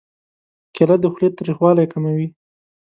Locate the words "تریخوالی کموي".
1.37-2.27